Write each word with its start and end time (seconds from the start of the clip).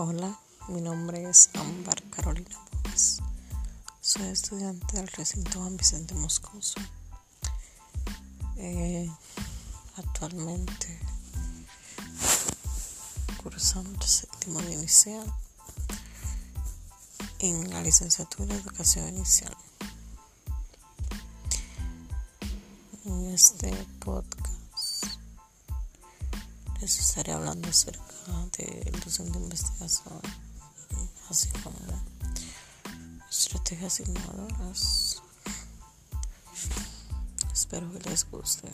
Hola, 0.00 0.38
mi 0.68 0.80
nombre 0.80 1.28
es 1.28 1.50
Ámbar 1.54 2.00
Carolina 2.10 2.56
Pérez. 2.84 3.18
Soy 4.00 4.28
estudiante 4.28 4.96
del 4.96 5.08
recinto 5.08 5.58
Juan 5.58 5.76
Vicente 5.76 6.14
Moscoso. 6.14 6.78
Eh, 8.58 9.10
actualmente 9.96 11.00
cursando 13.42 14.06
séptimo 14.06 14.60
de 14.62 14.74
inicial 14.74 15.26
en 17.40 17.68
la 17.68 17.82
licenciatura 17.82 18.54
de 18.54 18.60
educación 18.60 19.08
inicial. 19.08 19.56
En 23.04 23.34
este 23.34 23.72
podcast 23.98 24.57
les 26.80 26.98
estaré 26.98 27.32
hablando 27.32 27.68
acerca 27.68 28.04
del 28.56 29.00
docente 29.00 29.38
de 29.38 29.44
investigación, 29.44 30.20
así 31.28 31.48
como 31.62 31.76
estrategias 33.30 34.00
innovadoras. 34.00 35.22
Espero 37.52 37.92
que 37.92 38.10
les 38.10 38.30
guste. 38.30 38.68